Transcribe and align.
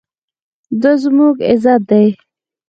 دا 0.81 0.91
زموږ 1.03 1.35
عزت 1.51 1.81
دی 1.89 2.07